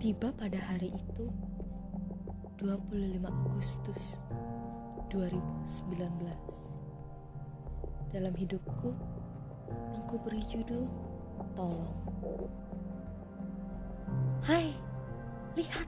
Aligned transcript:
Tiba 0.00 0.32
pada 0.32 0.56
hari 0.56 0.88
itu 0.96 1.28
25 2.56 3.20
Agustus 3.20 4.16
2019 5.12 6.08
Dalam 8.08 8.32
hidupku 8.32 8.96
yang 9.92 10.00
ku 10.08 10.16
beri 10.24 10.40
judul 10.48 10.88
Tolong. 11.52 11.92
Hai, 14.40 14.72
lihat. 15.52 15.84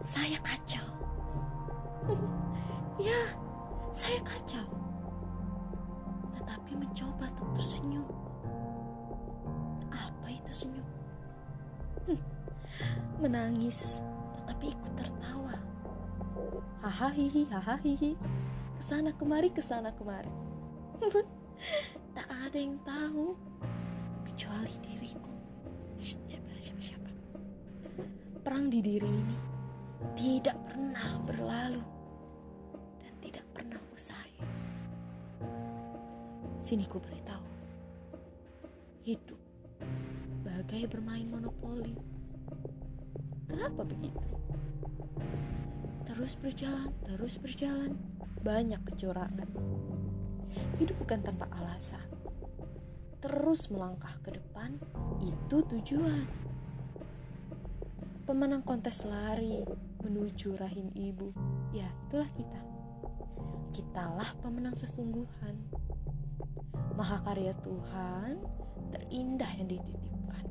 Saya 0.00 0.40
kacau. 0.40 0.88
Ya, 2.96 3.36
saya 3.92 4.16
kacau. 4.24 4.64
Tetapi 6.32 6.72
mencoba 6.72 7.28
untuk 7.36 7.60
tersenyum. 7.60 8.08
Apa 9.92 10.32
itu 10.32 10.64
senyum? 10.64 10.88
Menangis, 13.20 14.04
tetapi 14.40 14.72
ikut 14.72 14.92
tertawa. 14.96 15.56
Hahaha, 16.84 17.26
hahaha, 17.50 17.76
ke 18.76 18.82
sana 18.84 19.10
kemari, 19.16 19.48
ke 19.50 19.64
sana 19.64 19.90
kemari. 19.96 20.30
tak 22.16 22.28
ada 22.28 22.58
yang 22.60 22.76
tahu 22.84 23.36
kecuali 24.24 24.74
diriku. 24.84 25.32
Siapa 26.00 26.52
siapa 26.60 26.80
siapa. 26.80 27.10
Perang 28.44 28.68
di 28.68 28.80
diri 28.84 29.08
ini 29.08 29.38
tidak 30.16 30.56
pernah 30.68 31.10
berlalu 31.24 31.84
dan 33.00 33.12
tidak 33.20 33.46
pernah 33.52 33.80
usai. 33.96 34.30
Sini 36.60 36.84
ku 36.84 37.00
beritahu, 37.00 37.46
hidup 39.08 39.40
bagai 40.44 40.88
bermain 40.90 41.28
monopoli 41.30 42.15
Kenapa 43.56 43.88
begitu? 43.88 44.28
Terus 46.04 46.36
berjalan, 46.36 46.92
terus 47.08 47.40
berjalan, 47.40 47.96
banyak 48.44 48.84
kecurangan. 48.84 49.48
Hidup 50.76 51.00
bukan 51.00 51.24
tanpa 51.24 51.48
alasan. 51.56 52.04
Terus 53.24 53.72
melangkah 53.72 54.12
ke 54.20 54.36
depan, 54.36 54.76
itu 55.24 55.64
tujuan. 55.72 56.28
Pemenang 58.28 58.60
kontes 58.60 59.08
lari 59.08 59.64
menuju 60.04 60.60
rahim 60.60 60.92
ibu, 60.92 61.32
ya 61.72 61.88
itulah 62.04 62.28
kita. 62.36 62.60
Kitalah 63.72 64.36
pemenang 64.44 64.76
sesungguhan. 64.76 65.56
Mahakarya 66.92 67.56
Tuhan 67.64 68.36
terindah 68.92 69.48
yang 69.56 69.68
dititipkan. 69.72 70.44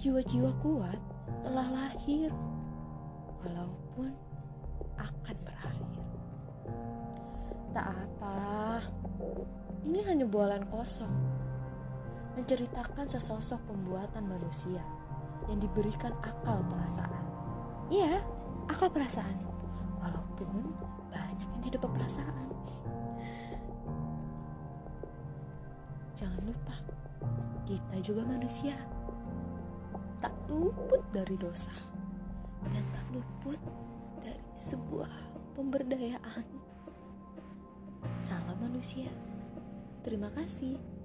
Jiwa-jiwa 0.00 0.56
kuat 0.64 1.17
telah 1.44 1.66
lahir, 1.70 2.30
walaupun 3.44 4.10
akan 4.98 5.36
berakhir. 5.46 6.04
Tak 7.70 7.86
apa, 7.94 8.82
ini 9.86 10.02
hanya 10.02 10.26
bualan 10.26 10.66
kosong, 10.66 11.12
menceritakan 12.34 13.06
sesosok 13.06 13.62
pembuatan 13.70 14.26
manusia 14.26 14.82
yang 15.46 15.62
diberikan 15.62 16.12
akal 16.20 16.58
perasaan. 16.66 17.24
Iya, 17.88 18.20
akal 18.68 18.90
perasaan, 18.90 19.38
walaupun 20.02 20.74
banyak 21.08 21.48
yang 21.48 21.62
tidak 21.62 21.80
berperasaan. 21.86 22.46
Jangan 26.18 26.42
lupa, 26.42 26.76
kita 27.62 27.96
juga 28.02 28.26
manusia 28.26 28.74
tak 30.18 30.34
luput 30.50 31.02
dari 31.14 31.38
dosa 31.38 31.74
dan 32.68 32.84
tak 32.90 33.06
luput 33.14 33.60
dari 34.18 34.42
sebuah 34.54 35.10
pemberdayaan. 35.54 36.46
Salam 38.18 38.58
manusia. 38.58 39.10
Terima 40.02 40.30
kasih. 40.34 40.97